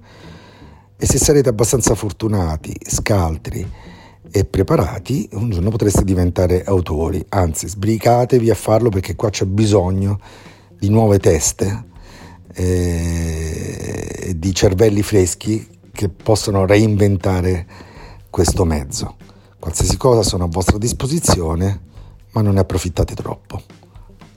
[0.96, 3.66] e se sarete abbastanza fortunati, scaltri
[4.30, 7.24] e preparati, un giorno potreste diventare autori.
[7.28, 10.18] Anzi, sbrigatevi a farlo perché qua c'è bisogno
[10.78, 11.84] di nuove teste
[12.54, 17.66] eh, di cervelli freschi che possono reinventare
[18.30, 19.16] questo mezzo.
[19.58, 21.80] Qualsiasi cosa sono a vostra disposizione,
[22.32, 23.62] ma non ne approfittate troppo.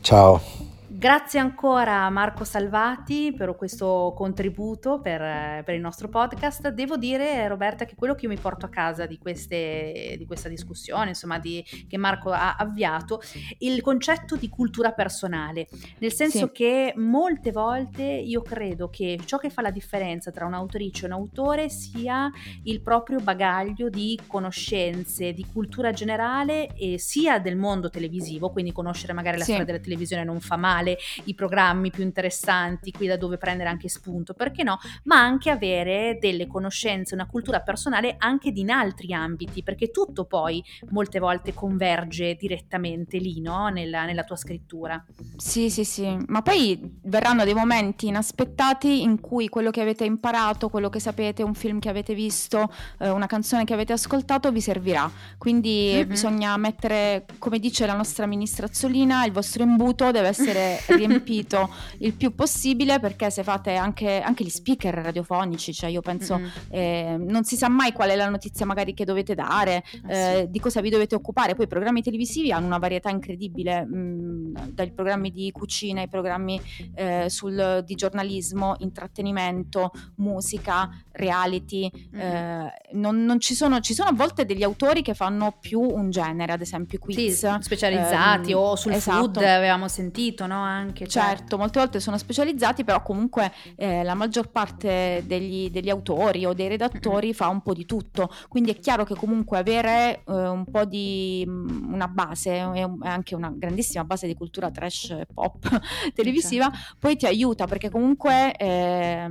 [0.01, 0.56] Ciao!
[0.97, 6.69] Grazie ancora a Marco Salvati per questo contributo per, per, il nostro podcast.
[6.69, 10.49] Devo dire, Roberta, che quello che io mi porto a casa di, queste, di questa
[10.49, 13.21] discussione, insomma, di, che Marco ha avviato,
[13.59, 15.67] il concetto di cultura personale,
[15.99, 16.51] nel senso sì.
[16.51, 21.13] che molte volte io credo che ciò che fa la differenza tra un'autrice e un
[21.13, 22.27] autore sia
[22.63, 29.13] il proprio bagaglio di conoscenze, di cultura generale, e sia del mondo televisivo, quindi conoscere
[29.13, 29.51] magari la sì.
[29.51, 33.69] storia della televisione non fa male canale, i programmi più interessanti, qui da dove prendere
[33.69, 34.79] anche spunto, perché no?
[35.03, 40.63] Ma anche avere delle conoscenze, una cultura personale anche in altri ambiti, perché tutto poi
[40.91, 43.67] molte volte converge direttamente lì, no?
[43.67, 45.03] Nella, nella tua scrittura.
[45.35, 50.69] Sì, sì, sì, ma poi verranno dei momenti inaspettati in cui quello che avete imparato,
[50.69, 54.61] quello che sapete, un film che avete visto, eh, una canzone che avete ascoltato vi
[54.61, 55.09] servirà.
[55.37, 56.07] Quindi mm-hmm.
[56.07, 62.33] bisogna mettere, come dice la nostra amministrazzolina, il vostro imbuto deve essere riempito il più
[62.35, 66.49] possibile perché se fate anche, anche gli speaker radiofonici, cioè io penso mm-hmm.
[66.69, 70.39] eh, non si sa mai qual è la notizia magari che dovete dare, ah, eh,
[70.41, 70.49] sì.
[70.49, 74.55] di cosa vi dovete occupare, poi i programmi televisivi hanno una varietà incredibile, mh, mm,
[74.71, 76.61] dai programmi di cucina ai programmi
[76.95, 82.67] eh, sul, di giornalismo, intrattenimento, musica, reality, mm-hmm.
[82.93, 86.53] non, non ci, sono, ci sono a volte degli autori che fanno più un genere,
[86.53, 87.15] ad esempio quiz.
[87.15, 89.17] Sì, specializzati ehm, o sul esatto.
[89.17, 90.65] food avevamo sentito, no?
[90.67, 91.07] Anche.
[91.07, 91.23] Cioè.
[91.23, 96.53] Certo, molte volte sono specializzati, però comunque eh, la maggior parte degli, degli, autori o
[96.53, 100.65] dei redattori fa un po' di tutto, quindi è chiaro che comunque avere eh, un
[100.69, 105.81] po' di mm, una base e anche una grandissima base di cultura trash pop
[106.13, 106.95] televisiva certo.
[106.99, 109.29] poi ti aiuta perché comunque eh,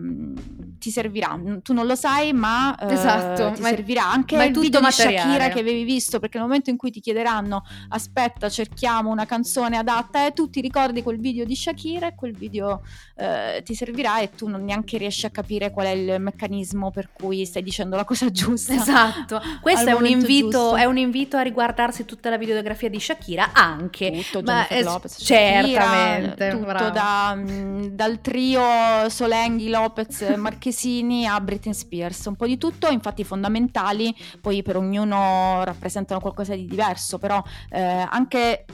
[0.78, 1.38] ti servirà.
[1.62, 5.16] Tu non lo sai, ma eh, esatto, ti ma servirà anche il video materiale.
[5.16, 9.26] di Shakira che avevi visto, perché nel momento in cui ti chiederanno aspetta, cerchiamo una
[9.26, 12.82] canzone adatta e tu ti ricordi quel video di Shakira e quel video
[13.16, 17.10] eh, ti servirà e tu non neanche riesci a capire qual è il meccanismo per
[17.12, 18.74] cui stai dicendo la cosa giusta.
[18.74, 23.52] Esatto, questo è un, invito, è un, invito, a riguardarsi tutta la videografia di Shakira
[23.52, 24.24] anche.
[24.30, 26.50] Tutto, Ma, eh, Lopez, certamente.
[26.50, 32.88] tutto da, mm, dal trio Solenghi, Lopez, Marchesini a Britney Spears, un po' di tutto,
[32.88, 38.64] infatti fondamentali poi per ognuno rappresentano qualcosa di diverso, però eh, anche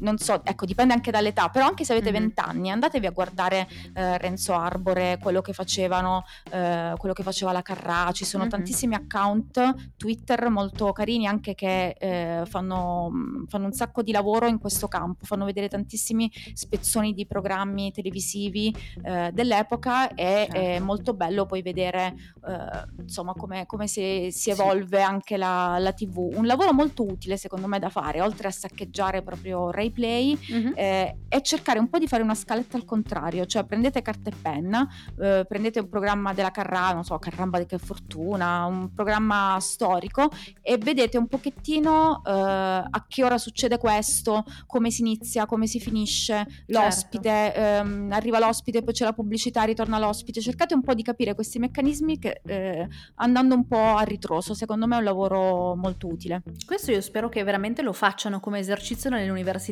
[0.00, 2.20] non so, ecco, dipende anche dall'età, però anche se avete mm-hmm.
[2.20, 7.52] 20 anni, andatevi a guardare eh, Renzo Arbore, quello che facevano, eh, quello che faceva
[7.52, 8.52] la Carrà, ci sono mm-hmm.
[8.52, 13.10] tantissimi account Twitter molto carini anche che eh, fanno,
[13.48, 18.74] fanno, un sacco di lavoro in questo campo, fanno vedere tantissimi spezzoni di programmi televisivi
[19.02, 20.56] eh, dell'epoca e certo.
[20.56, 22.14] è molto bello poi vedere
[22.46, 25.02] eh, insomma come, come si, si, evolve sì.
[25.02, 26.30] anche la, la, TV.
[26.34, 30.72] Un lavoro molto utile secondo me da fare, oltre a saccheggiare proprio Ray play mm-hmm.
[30.74, 34.32] eh, è cercare un po' di fare una scaletta al contrario, cioè prendete carta e
[34.40, 34.88] penna,
[35.20, 40.30] eh, prendete un programma della Carrà, non so, Carramba di che fortuna, un programma storico
[40.62, 45.80] e vedete un pochettino eh, a che ora succede questo, come si inizia, come si
[45.80, 47.60] finisce, l'ospite, certo.
[47.60, 51.58] ehm, arriva l'ospite, poi c'è la pubblicità, ritorna l'ospite, cercate un po' di capire questi
[51.58, 56.42] meccanismi che eh, andando un po' a ritroso, secondo me è un lavoro molto utile.
[56.64, 59.26] Questo io spero che veramente lo facciano come esercizio nelle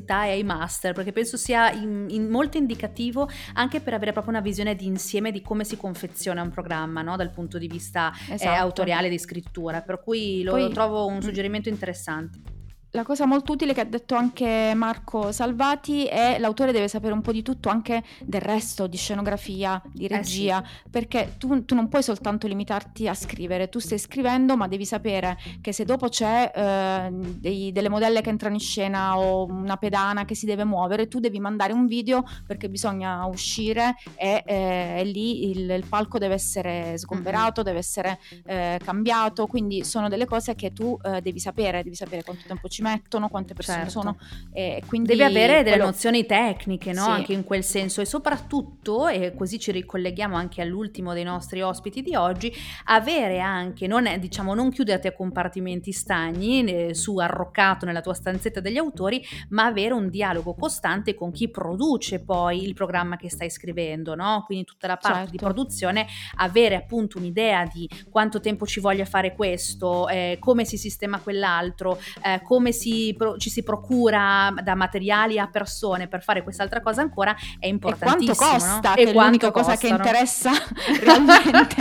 [0.07, 4.13] università università e ai master, perché penso sia in, in molto indicativo anche per avere
[4.13, 7.17] proprio una visione di insieme di come si confeziona un programma, no?
[7.17, 8.53] dal punto di vista eh, esatto.
[8.53, 11.21] eh, autoriale di scrittura, per cui lo, Poi, trovo un mm.
[11.21, 12.56] suggerimento interessante.
[12.97, 17.21] La cosa molto utile che ha detto anche Marco Salvati è l'autore deve sapere un
[17.21, 20.89] po' di tutto anche del resto, di scenografia, di regia, eh sì.
[20.89, 25.37] perché tu, tu, non puoi soltanto limitarti a scrivere, tu stai scrivendo ma devi sapere
[25.61, 30.25] che se dopo c'è eh, dei, delle modelle che entrano in scena o una pedana
[30.25, 35.05] che si deve muovere, tu devi mandare un video perché bisogna uscire e, eh, e
[35.05, 37.65] lì il, il, palco deve essere sgomberato, mm-hmm.
[37.67, 42.25] deve essere eh, cambiato, quindi sono delle cose che tu eh, devi sapere, devi sapere
[42.25, 44.01] quanto tempo ci mettono, quante persone certo.
[44.01, 44.19] sono.
[44.53, 45.85] E quindi Devi avere delle quello...
[45.87, 47.05] nozioni tecniche, no?
[47.05, 47.11] Sì.
[47.11, 48.01] Anche in quel senso.
[48.01, 52.53] E soprattutto, e così ci ricolleghiamo anche all'ultimo dei nostri ospiti di oggi,
[52.85, 58.15] avere anche, non è, diciamo, non chiuderti a compartimenti stagni eh, su arroccato nella tua
[58.15, 63.31] stanzetta degli autori, ma avere un dialogo costante con chi produce poi il programma che
[63.31, 64.45] stai scrivendo, no?
[64.47, 65.31] Quindi tutta la parte certo.
[65.33, 70.77] di produzione, avere appunto un'idea di quanto tempo ci voglia fare questo, eh, come si
[70.77, 76.43] sistema quell'altro, eh, come si pro- ci si procura da materiali a persone per fare
[76.43, 78.33] quest'altra cosa ancora è importantissimo.
[78.33, 78.89] E quanto costa?
[78.91, 78.95] No?
[78.95, 80.51] Che è l'unica cosa che interessa
[81.01, 81.77] realmente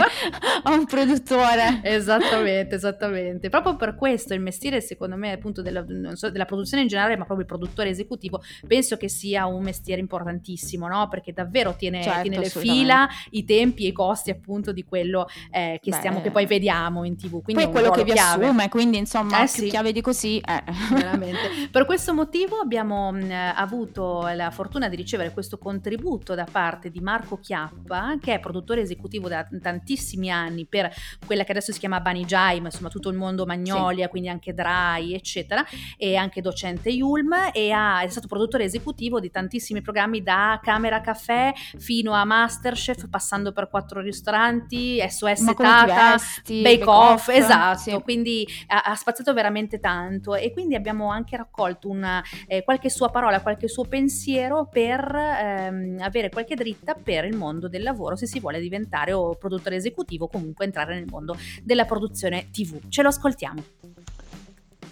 [0.62, 1.80] a un produttore.
[1.82, 3.48] Esattamente, esattamente.
[3.48, 7.24] Proprio per questo il mestiere, secondo me, appunto della, so, della produzione in generale, ma
[7.24, 11.08] proprio il produttore esecutivo, penso che sia un mestiere importantissimo, no?
[11.08, 15.28] Perché davvero tiene, certo, tiene le fila, i tempi e i costi appunto di quello
[15.50, 17.42] eh, che, stiamo, che poi vediamo in tv.
[17.42, 18.46] Quindi poi quello che vi chiave.
[18.46, 19.68] assume, quindi insomma, eh, sì.
[19.68, 20.38] chiave di così.
[20.38, 20.62] Eh.
[20.92, 21.68] Veramente.
[21.70, 27.00] per questo motivo abbiamo mh, avuto la fortuna di ricevere questo contributo da parte di
[27.00, 30.92] Marco Chiappa, che è produttore esecutivo da tantissimi anni per
[31.24, 34.10] quella che adesso si chiama Bunny Jai, ma insomma tutto il mondo Magnolia, sì.
[34.10, 35.64] quindi anche Dry, eccetera,
[35.96, 41.00] e anche docente Yulm, e ha, è stato produttore esecutivo di tantissimi programmi da Camera
[41.00, 47.28] Caffè fino a Masterchef, passando per quattro ristoranti, SOS ma Tata, vesti, Bake, Bake Off,
[47.28, 48.00] esatto, sì.
[48.02, 53.08] quindi ha, ha, spaziato veramente tanto e quindi abbiamo anche raccolto una, eh, qualche sua
[53.10, 58.26] parola, qualche suo pensiero per ehm, avere qualche dritta per il mondo del lavoro se
[58.26, 62.88] si vuole diventare o produttore esecutivo o comunque entrare nel mondo della produzione TV.
[62.88, 63.85] Ce lo ascoltiamo.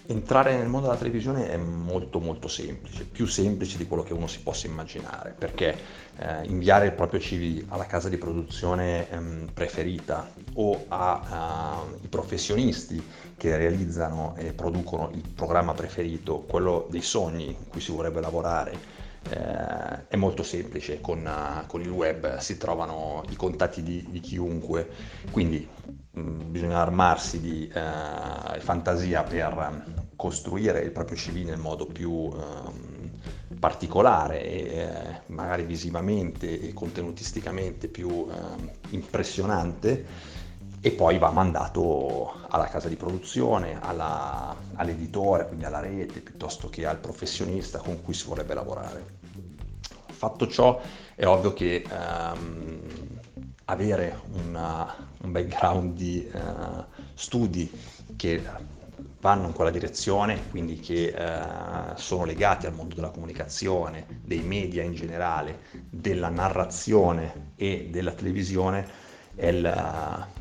[0.07, 4.27] Entrare nel mondo della televisione è molto molto semplice, più semplice di quello che uno
[4.27, 5.75] si possa immaginare, perché
[6.17, 13.03] eh, inviare il proprio CV alla casa di produzione ehm, preferita o ai professionisti
[13.35, 18.77] che realizzano e producono il programma preferito, quello dei sogni in cui si vorrebbe lavorare,
[19.27, 24.19] eh, è molto semplice, con, uh, con, il web si trovano i contatti di, di
[24.19, 24.87] chiunque,
[25.31, 25.67] quindi
[26.21, 29.83] bisogna armarsi di uh, fantasia per
[30.15, 32.93] costruire il proprio CV nel modo più uh,
[33.59, 38.27] particolare e eh, magari visivamente e contenutisticamente più
[38.89, 40.05] impressionante
[40.85, 46.85] e poi va mandato alla casa di produzione, alla, all'editore, quindi alla rete, piuttosto che
[46.85, 49.05] al professionista con cui si vorrebbe lavorare.
[50.11, 50.79] Fatto ciò,
[51.15, 52.79] è ovvio che ehm,
[53.65, 57.69] avere una, un background di uh, studi
[58.15, 58.41] che
[59.19, 64.83] vanno in quella direzione, quindi che uh, sono legati al mondo della comunicazione, dei media
[64.83, 68.87] in generale, della narrazione e della televisione,
[69.33, 69.65] è il,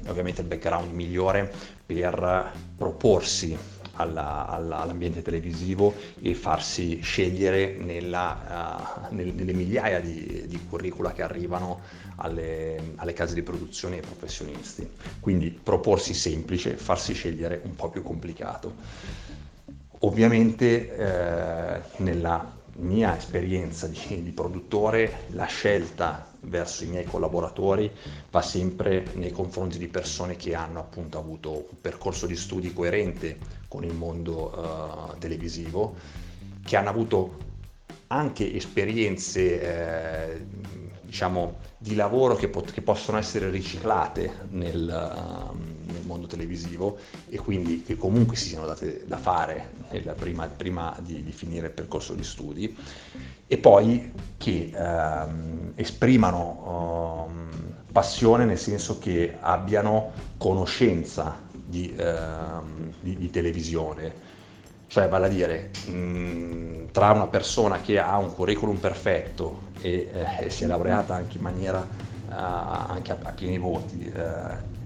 [0.07, 1.51] ovviamente il background migliore
[1.85, 3.57] per proporsi
[3.95, 11.13] alla, alla, all'ambiente televisivo e farsi scegliere nella, uh, nel, nelle migliaia di, di, curricula
[11.13, 11.81] che arrivano
[12.17, 14.89] alle, alle, case di produzione e ai professionisti.
[15.21, 18.75] Quindi proporsi semplice, farsi scegliere un po' più complicato.
[20.01, 27.91] Ovviamente eh, nella mia esperienza di, di produttore la scelta verso i miei collaboratori
[28.31, 33.39] va sempre nei confronti di persone che hanno appunto avuto un percorso di studi coerente
[33.69, 35.95] con il mondo uh, televisivo,
[36.65, 37.39] che hanno avuto
[38.09, 40.47] anche esperienze eh,
[41.03, 47.39] diciamo di lavoro che, pot- che, possono essere riciclate nel, uh, nel, mondo televisivo e
[47.39, 49.71] quindi che comunque si siano date da fare
[50.17, 52.77] prima, prima di, di, finire il percorso di studi.
[53.47, 63.17] E poi che uh, esprimano uh, passione nel senso che abbiano conoscenza di, ehm, di,
[63.17, 64.33] di televisione.
[64.87, 70.09] Cioè, vale a dire, mh, tra una persona che ha un curriculum perfetto e,
[70.41, 74.84] eh, si è laureata anche in maniera, uh, anche a, a, pieni voti, uh,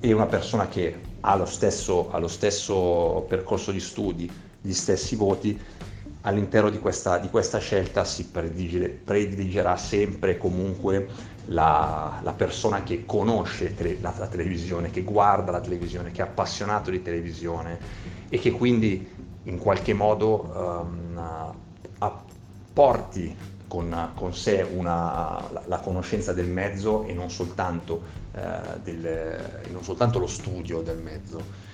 [0.00, 4.30] e una persona che ha lo, stesso, ha lo stesso percorso di studi,
[4.60, 5.58] gli stessi voti,
[6.22, 11.08] all'interno di questa, di questa scelta si prediligerà sempre comunque
[11.46, 16.24] la, la, persona che conosce tele, la, la, televisione, che guarda la televisione, che è
[16.24, 17.78] appassionato di televisione
[18.28, 19.08] e che quindi
[19.44, 21.54] in qualche modo um,
[21.98, 23.34] apporti
[23.68, 28.02] con, con sé una, la, la, conoscenza del mezzo e non soltanto,
[28.34, 29.38] eh, del,
[29.70, 31.66] non soltanto lo studio del mezzo.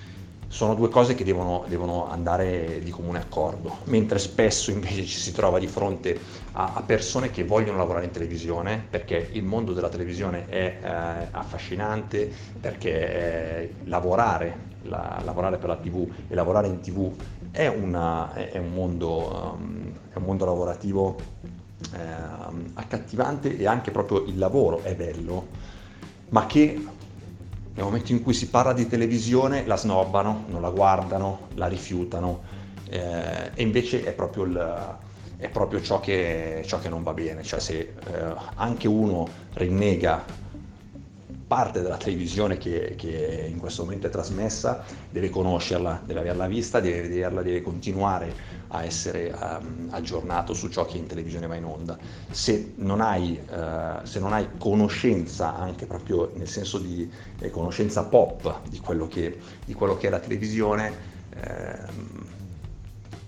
[0.47, 5.31] Sono due cose che devono, devono, andare di comune accordo, mentre spesso invece ci si
[5.33, 6.17] trova di fronte
[6.51, 11.27] a, a persone che vogliono lavorare in televisione perché il mondo della televisione è eh,
[11.31, 12.31] affascinante,
[12.61, 17.11] perché eh, lavorare, la, lavorare, per la tv e lavorare in tv
[17.55, 21.15] è, una, è, un, mondo, um, è un, mondo, lavorativo
[21.93, 21.97] eh,
[22.73, 25.47] accattivante e anche proprio il lavoro è bello,
[26.29, 26.83] ma che
[27.75, 32.43] nel momento in cui si parla di televisione la snobbano, non la guardano, la rifiutano
[32.89, 34.97] eh, e invece è proprio, il,
[35.37, 37.93] è proprio ciò, che, ciò, che, non va bene, cioè se eh,
[38.55, 40.23] anche uno rinnega
[41.47, 46.79] parte della televisione che, che, in questo momento è trasmessa deve conoscerla, deve averla vista,
[46.79, 48.33] deve vederla, deve continuare
[48.75, 51.97] a essere um, aggiornato su ciò che in televisione va in onda.
[52.29, 57.09] Se non hai, uh, se non hai conoscenza, anche proprio nel senso di
[57.39, 62.23] eh, conoscenza pop di quello che, di quello che è la televisione, eh,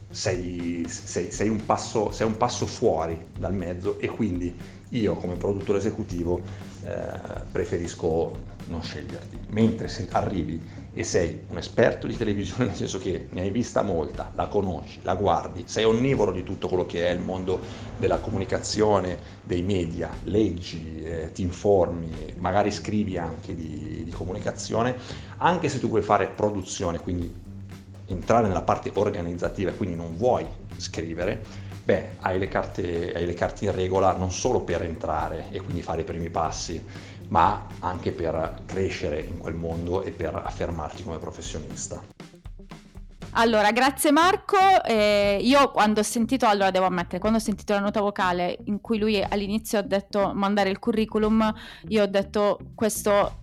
[0.09, 4.55] sei, sei, sei, un passo, sei un passo fuori dal mezzo e quindi
[4.89, 6.41] io come produttore esecutivo
[6.83, 9.37] eh, preferisco non sceglierti.
[9.49, 10.61] Mentre se arrivi
[10.97, 14.97] e sei un esperto di televisione, nel senso che ne hai vista molta, la conosci,
[15.03, 17.59] la guardi, sei onnivoro di tutto quello che è il mondo
[17.97, 24.95] della comunicazione, dei media, leggi, eh, ti informi, magari scrivi anche di, di comunicazione,
[25.37, 27.31] anche se tu vuoi fare produzione, quindi
[28.07, 31.43] entrare nella parte organizzativa, quindi non vuoi scrivere,
[31.83, 35.83] beh, hai le, carte, hai le carte in regola non solo per entrare e quindi
[35.83, 36.83] fare i primi passi,
[37.29, 42.01] ma anche per crescere in quel mondo e per affermarti come professionista.
[43.31, 44.57] Allora, grazie Marco.
[44.83, 48.81] Eh, io quando ho sentito, allora devo ammettere, quando ho sentito la nota vocale in
[48.81, 51.53] cui lui all'inizio ha detto mandare il curriculum,
[51.89, 53.41] io ho detto questo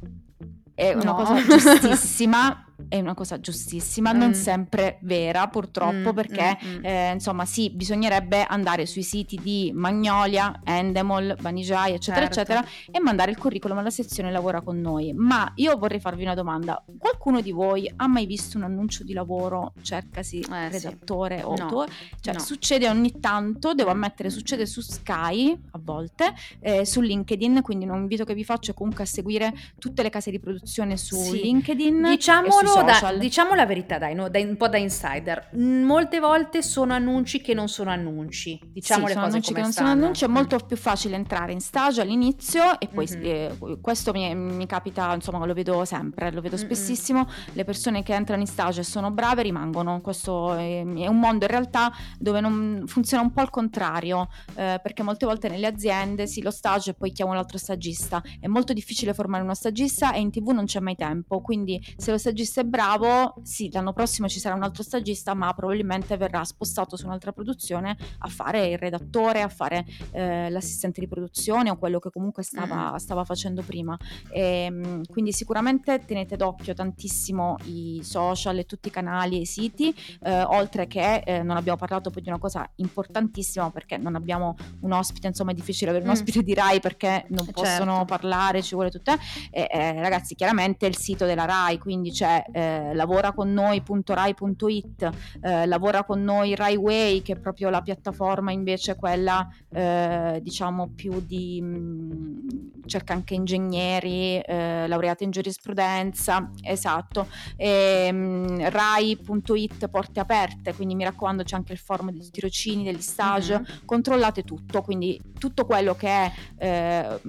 [0.74, 1.14] è una no.
[1.14, 2.58] cosa giustissima
[2.88, 4.18] è una cosa giustissima, mm.
[4.18, 9.38] non sempre vera purtroppo mm, perché mm, mm, eh, insomma sì, bisognerebbe andare sui siti
[9.42, 12.52] di Magnolia, Endemol, Vanijai eccetera certo.
[12.52, 15.12] eccetera e mandare il curriculum alla sezione lavora con noi.
[15.12, 19.12] Ma io vorrei farvi una domanda, qualcuno di voi ha mai visto un annuncio di
[19.12, 21.44] lavoro, cercasi eh, redattore sì.
[21.44, 21.92] o autore?
[22.20, 22.40] Cioè no.
[22.40, 27.96] succede ogni tanto, devo ammettere, succede su Sky a volte, eh, su LinkedIn, quindi un
[27.96, 31.42] invito che vi faccio è comunque a seguire tutte le case di produzione su sì.
[31.42, 32.16] LinkedIn.
[32.64, 35.50] Diciamolo da, diciamo la verità, dai, no, dai, un po' da insider.
[35.52, 38.58] Molte volte sono annunci che non sono annunci.
[38.64, 39.88] Diciamo sì, le cose come che non stanno.
[39.88, 43.24] sono annunci, è molto più facile entrare in stage all'inizio e poi mm-hmm.
[43.24, 46.64] eh, questo mi, mi, capita, insomma, lo vedo sempre, lo vedo mm-hmm.
[46.64, 47.28] spessissimo.
[47.52, 50.00] Le persone che entrano in stage e sono brave rimangono.
[50.00, 54.80] Questo è, è un mondo in realtà dove non funziona un po' al contrario, eh,
[54.82, 58.22] perché molte volte nelle aziende sì, lo stage e poi chiamo l'altro stagista.
[58.40, 62.10] È molto difficile formare uno stagista e in tv non c'è mai tempo, quindi se
[62.10, 66.44] lo stagista è bravo, sì, l'anno prossimo ci sarà un altro stagista, ma probabilmente verrà
[66.44, 71.76] spostato su un'altra produzione a fare il redattore, a fare eh, l'assistente di produzione o
[71.76, 72.96] quello che comunque stava, mm.
[72.96, 73.96] stava facendo prima.
[74.30, 79.46] E, ehm, quindi sicuramente tenete d'occhio tantissimo i social e tutti i canali e i
[79.46, 84.14] siti, eh, oltre che eh, non abbiamo parlato poi di una cosa importantissima perché non
[84.14, 86.14] abbiamo un ospite, insomma è difficile avere un mm.
[86.14, 88.04] ospite di Rai perché non possono certo.
[88.04, 89.12] parlare, ci vuole tutto.
[89.50, 96.04] Eh, ragazzi, chiaramente il sito della Rai, quindi c'è eh, lavora con noi.rai.it, eh, lavora
[96.04, 101.66] con noi RaiWay, che è proprio la piattaforma invece quella eh, diciamo più di mh,
[101.66, 102.48] mm,
[102.86, 110.94] cerca anche ingegneri, eh, laureati in giurisprudenza, esatto, e, mh, mm, rai.it porte aperte, quindi
[110.94, 113.84] mi raccomando c'è anche il forum dei tirocini, degli stage, mm-hmm.
[113.84, 117.20] controllate tutto, quindi tutto quello che è eh,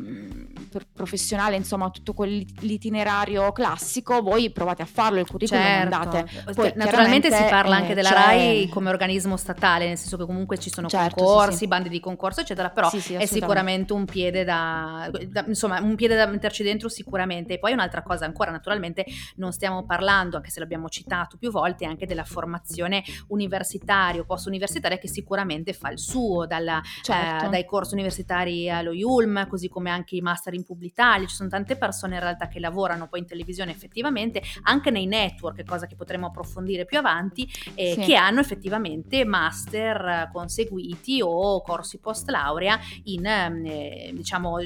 [0.94, 5.98] professionale, insomma tutto quell'itinerario classico, voi provate a farlo, il curriculum certo.
[5.98, 6.54] mandate.
[6.54, 10.70] Poi, Naturalmente si parla anche della RAI come organismo statale, nel senso che comunque ci
[10.70, 11.68] sono certo, concorsi, sì, sì.
[11.68, 16.16] bandi di concorso, eccetera, però sì, è sicuramente un piede da, da, insomma, un piede
[16.16, 17.54] da metterci dentro sicuramente.
[17.54, 21.86] E poi un'altra cosa ancora, naturalmente non stiamo parlando, anche se l'abbiamo citato più volte,
[21.86, 27.46] anche della formazione universitaria o post-universitaria che sicuramente fa il suo, dalla, certo.
[27.46, 31.50] eh, dai corsi universitari allo IULM, così come anche i master in Publitalia, ci sono
[31.50, 35.96] tante persone in realtà che lavorano poi in televisione effettivamente, anche nei network, cosa che
[35.96, 38.02] potremo approfondire più avanti, eh, sì.
[38.02, 44.58] che hanno effettivamente master conseguiti o corsi post laurea in eh, diciamo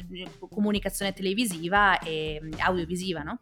[0.50, 3.40] comunicazione televisiva e audiovisiva, no?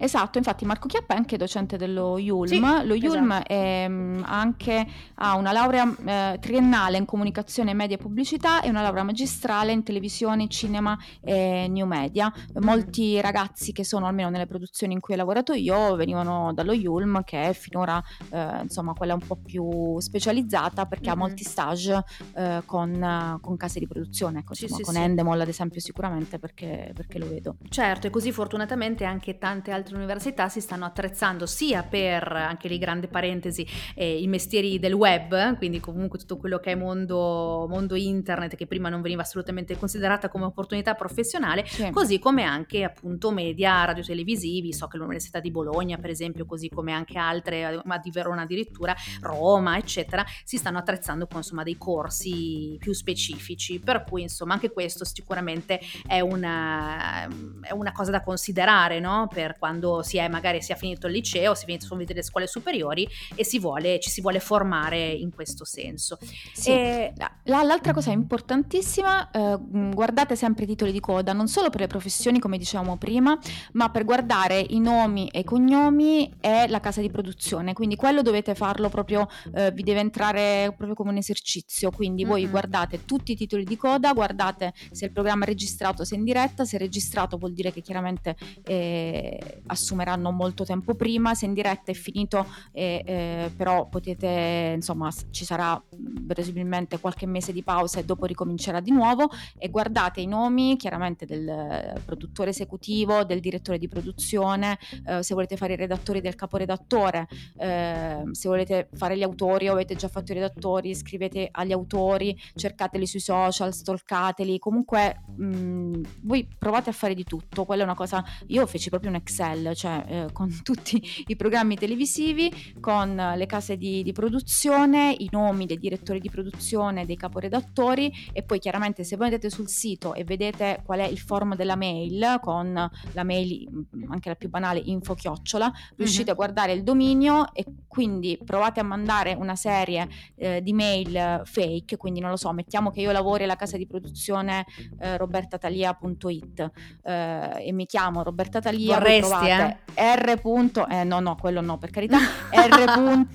[0.00, 2.46] Esatto, infatti Marco Chiappa è anche docente dello IULM.
[2.46, 3.52] Sì, Lo IULM esatto.
[3.52, 4.86] è, mm, anche,
[5.16, 9.82] ha una laurea eh, triennale in comunicazione, media e pubblicità e una laurea magistrale in
[9.82, 12.32] televisione, cinema e new media.
[12.32, 12.64] Mm-hmm.
[12.64, 17.24] Molti ragazzi che sono almeno nelle produzioni in cui ho lavorato io venivano dallo IULM
[17.24, 21.20] che è finora eh, insomma quella un po' più specializzata perché mm-hmm.
[21.20, 25.40] ha molti stage eh, con, con, case di produzione, ecco, sì, insomma, sì, con Endemol
[25.40, 27.56] ad esempio sicuramente perché, perché lo vedo.
[27.68, 32.68] Certo e così fortunatamente anche tante altre altre università si stanno attrezzando sia per, anche
[32.68, 37.66] lì grande parentesi, eh, i mestieri del web, quindi comunque tutto quello che è mondo,
[37.68, 41.90] mondo internet che prima non veniva assolutamente considerata come opportunità professionale, sì.
[41.90, 46.92] così come anche appunto media radiotelevisivi, so che l'Università di Bologna per esempio, così come
[46.92, 52.76] anche altre, ma di Verona addirittura, Roma eccetera, si stanno attrezzando con insomma dei corsi
[52.78, 57.26] più specifici, per cui insomma anche questo sicuramente è una,
[57.62, 59.28] è una cosa da considerare no?
[59.32, 62.24] per quando si è magari si è finito il liceo, si finito, sono finite le
[62.24, 66.18] scuole superiori e si vuole, ci si vuole formare in questo senso.
[66.52, 66.70] Sì.
[66.70, 67.12] E...
[67.44, 72.38] L'altra cosa importantissima, eh, guardate sempre i titoli di coda, non solo per le professioni
[72.38, 73.38] come dicevamo prima,
[73.72, 78.22] ma per guardare i nomi e i cognomi e la casa di produzione, quindi quello
[78.22, 82.30] dovete farlo proprio, eh, vi deve entrare proprio come un esercizio, quindi mm-hmm.
[82.30, 86.18] voi guardate tutti i titoli di coda, guardate se il programma è registrato, se è
[86.18, 91.46] in diretta, se è registrato vuol dire che chiaramente eh, assumeranno molto tempo prima, se
[91.46, 95.80] in diretta è finito eh, però potete, insomma, ci sarà
[96.26, 99.30] presumibilmente qualche mese di pausa e dopo ricomincerà di nuovo.
[99.56, 105.56] E guardate i nomi chiaramente del produttore esecutivo, del direttore di produzione, eh, se volete
[105.56, 110.32] fare i redattori del caporedattore, eh, se volete fare gli autori o avete già fatto
[110.32, 117.14] i redattori, scrivete agli autori, cercateli sui social, stalkateli, comunque mh, voi provate a fare
[117.14, 121.02] di tutto, quella è una cosa, io feci proprio un Excel, cioè eh, con tutti
[121.26, 127.06] i programmi televisivi, con le case di, di produzione, i nomi dei direttori di produzione,
[127.06, 131.18] dei caporedattori e poi chiaramente se voi andate sul sito e vedete qual è il
[131.18, 136.32] form della mail con la mail mm, anche la più banale info chiocciola, riuscite mm-hmm.
[136.32, 141.96] a guardare il dominio e quindi provate a mandare una serie eh, di mail fake,
[141.96, 144.66] quindi non lo so, mettiamo che io lavori alla casa di produzione
[145.00, 146.70] eh, robertatalia.it
[147.02, 149.76] eh, e mi chiamo Roberta Talia, Vorresti, eh?
[149.98, 150.40] R.
[150.88, 152.18] eh, no, no, quello no, per carità,
[152.54, 153.32] R.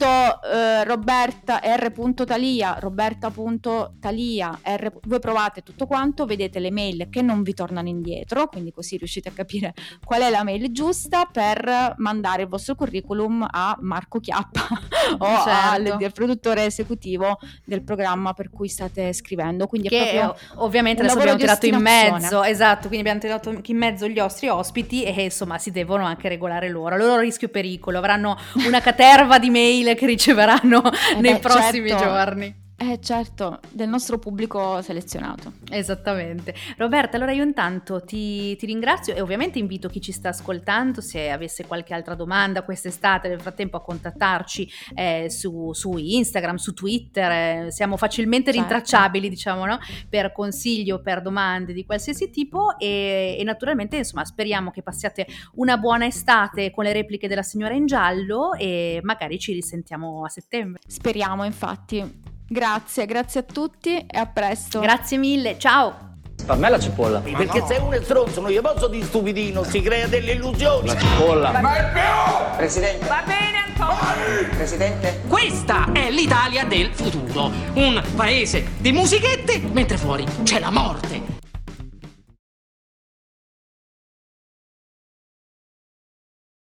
[0.51, 1.91] eh, Roberta, R.
[2.25, 4.91] Talia, Roberta.talia, R.
[5.03, 9.29] Voi provate tutto quanto, vedete le mail che non vi tornano indietro, quindi così riuscite
[9.29, 9.73] a capire
[10.03, 14.67] qual è la mail giusta per mandare il vostro curriculum a Marco Chiappa
[15.19, 15.93] o certo.
[15.93, 19.67] al produttore esecutivo del programma per cui state scrivendo.
[19.67, 23.77] Quindi che è proprio ovviamente adesso abbiamo tirato in mezzo, esatto, quindi abbiamo tirato in
[23.77, 28.37] mezzo gli nostri ospiti e insomma si devono anche regolare loro, loro rischio pericolo, avranno
[28.65, 32.03] una caterva di mail che riceveranno eh nei beh, prossimi certo.
[32.03, 32.62] giorni.
[32.85, 35.53] Eh certo, del nostro pubblico selezionato.
[35.69, 36.53] Esattamente.
[36.75, 41.29] Roberta, allora io intanto ti, ti, ringrazio e ovviamente invito chi ci sta ascoltando, se
[41.29, 47.31] avesse qualche altra domanda quest'estate, nel frattempo a contattarci eh, su, su, Instagram, su Twitter,
[47.31, 48.59] eh, siamo facilmente certo.
[48.59, 49.79] rintracciabili, diciamo, no?
[50.09, 55.25] per consigli o per domande di qualsiasi tipo e, e naturalmente insomma speriamo che passiate
[55.53, 60.29] una buona estate con le repliche della signora in giallo e magari ci risentiamo a
[60.29, 60.81] settembre.
[60.85, 62.31] Speriamo infatti.
[62.53, 64.79] Grazie, grazie a tutti e a presto.
[64.79, 66.11] Grazie mille, ciao.
[66.45, 67.19] Per me la cipolla.
[67.25, 67.65] Ma Perché no.
[67.65, 70.85] se uno è stronzo non gli posso di stupidino, si crea delle illusioni.
[70.85, 71.59] La cipolla.
[71.59, 72.55] Ma è più!
[72.57, 73.07] Presidente.
[73.07, 74.49] Va bene Antonio.
[74.55, 75.21] Presidente.
[75.27, 77.49] Questa è l'Italia del futuro.
[77.73, 81.42] Un paese di musichette mentre fuori c'è la morte.